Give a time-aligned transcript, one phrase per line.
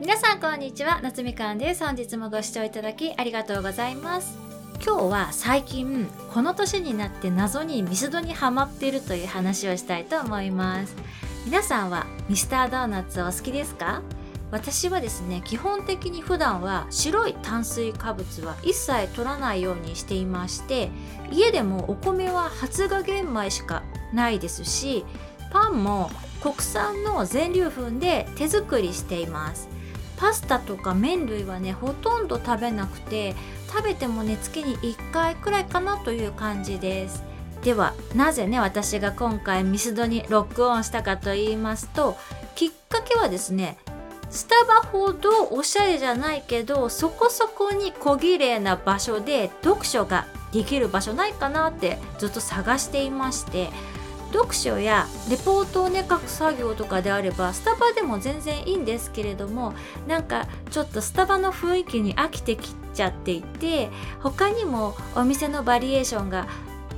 [0.00, 1.84] 皆さんこんにちは夏みかんです。
[1.84, 4.38] 本日もご視聴いただきありがとうございます。
[4.82, 10.96] 今日は最近この年になって謎にミスドにハマっているという話をしたいと思います。
[11.44, 14.00] 皆さんはミスタードーナツお好きですか？
[14.50, 20.88] 私はですね基本的に普段は白い炭水化物は一切取らないようにしていまして
[21.30, 23.82] 家でもお米は発芽玄米しか
[24.14, 25.04] ないですし
[25.52, 26.10] パンも
[26.42, 29.68] 国産の全粒粉で手作りしています。
[30.20, 33.34] パスタとか麺類はねほとんど食べなくて
[33.68, 37.24] 食べてもね月に1回くらいかなという感じです。
[37.62, 42.16] ではなぜね私が今回ミスドにロックオンしたかと言いますと
[42.54, 43.76] きっかけはですね
[44.30, 53.68] スタバほどおしゃれじゃないけどそこそこに小綺麗な場所で読書ができる場所ないかなってずっと探していまして
[54.32, 59.74] 読書やレポートをね書く作業とかであればスタバでも全然いいんですけれども
[60.06, 63.90] なんかちょっとスタバの雰囲気に飽きてきちゃっていて
[64.20, 66.46] 他にもお店のバリエーションが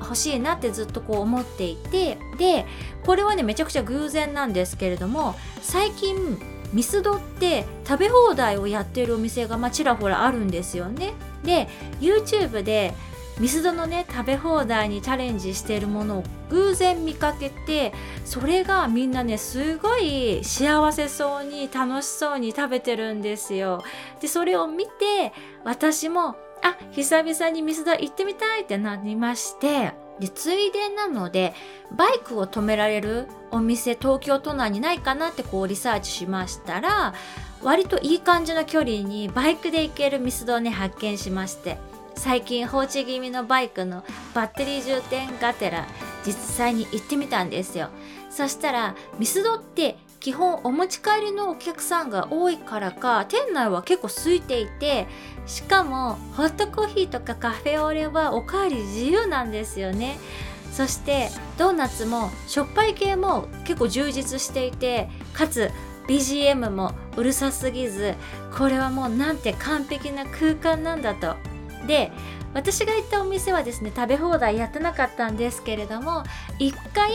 [0.00, 2.66] 欲しいなってずっとこう思っていてで
[3.06, 6.38] これはねめちゃくちゃ偶然なんですけれども最近
[6.72, 11.12] ミスドって食べ放題をやってるお店がまあちらほらあるんですよね。
[11.44, 11.68] で
[12.00, 12.94] YouTube で
[13.40, 17.92] ミスドのね食べ放題にチャレンジしているものを偶然見かけて
[18.24, 23.82] それがみんなねすごい幸せそうに楽しそうに食べてるんですよ。
[24.20, 25.32] でそれを見て
[25.64, 31.54] 私もあ久々にミスド行ってみたいってなりましてでついでなので
[31.96, 37.14] バイクを止められるお店東京都内にないかなってこうリサーチしましたら
[37.62, 41.78] 割といい感じの距離にバイクで行けるミスドをね発見しまして
[42.14, 45.86] 最近放置気味のバイクのバッテリー充填がてら
[46.24, 47.88] 実際に行ってみたんですよ。
[48.30, 55.06] そしたらミスドって基本お持ち帰りのお客さんが多いからか店内は結構空いていて
[55.46, 60.18] しかもホットコーヒーとかカフェオレはおかわり自由なんですよね。
[60.72, 61.28] そして
[61.58, 65.70] ドーナツもしょっぱい系も結構充実していてかつ
[66.08, 68.14] BGM もうるさすぎず
[68.56, 71.36] これはもうなんて完璧な空間なんだと。
[71.86, 72.12] で
[72.54, 76.24] 私が行ったお店はですね食べ放題やってなかったんですけれども
[76.58, 77.10] 一回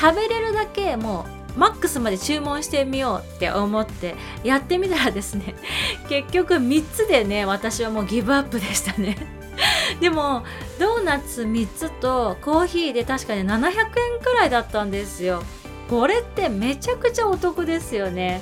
[0.00, 4.14] 食べれるだけもうマックスまで注文してみようって思って
[4.44, 5.56] やってみたらですね
[6.08, 9.16] 結局3つでね私はもうギブアップでしたね。
[10.00, 10.44] でも
[10.78, 13.74] ドーナツ3つとコーヒーで確かに700円
[14.22, 15.42] くらいだったんですよ。
[15.90, 18.40] これってめちゃくちゃお得ですよね。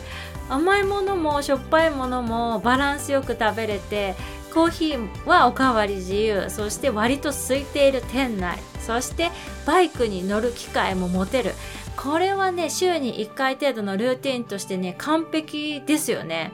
[0.48, 4.14] 甘いものもしょっぱいものもバランスよく食べれて
[4.56, 6.48] コーヒーはおかわり自由。
[6.48, 8.58] そして割と空いている店内。
[8.80, 9.30] そして
[9.66, 11.52] バイクに乗る機会も持てる。
[11.94, 16.52] これはね週に1回程度のルーティンとしてね完璧ですよね。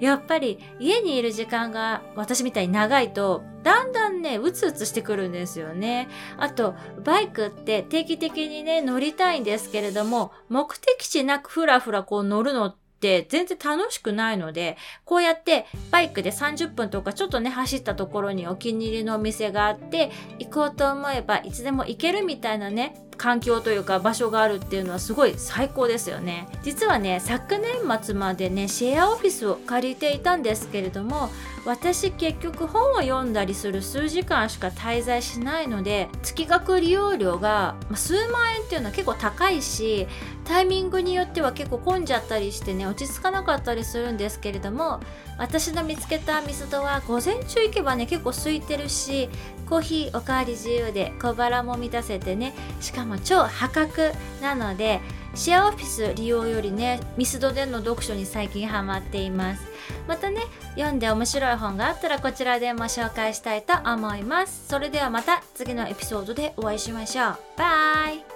[0.00, 6.08] やっぱり家にいる時間が私みたいに長いとだんだんねうつうつしてくるんですよね。
[6.36, 26.48] あとバイクって定期的にね乗りたいんですけれども目的地なくふらふらこう乗るのってって全然楽しくないので、こうやってバイクで30分とかちょっとね、走ったところにお気に入りのお店があって、行こうと思えばいつでも行けるみたいなね、環境というか場所があるっていうのはすごい最高ですよね。
[26.62, 31.30] 実はね昨年末までねシェアオフィスを借りていたんですけれども
[31.64, 40.06] 私結局本を読んだりする数時間しか滞在しないので月額利用料が数万円っていうのは結構高いし
[40.44, 45.00] タイミングによっては結構混んじゃったりしてね落ち着かなかったりするんですけれども
[45.38, 49.30] 私の見つけたミスドは午前中行けばね結構空いてるし
[49.66, 55.00] コーヒーおかわり自由で小腹も満たせてねしかも超破格なので
[55.34, 59.62] シェアオフィス利用よりねミスドでの読書に最近ハマっています。
[60.06, 60.42] またね
[60.76, 64.68] 読んで面白い本があったらこちらでも紹介したいと思います。
[64.68, 67.36] それではまた次のエピソードでお会いしましょう。
[67.56, 68.33] バイ。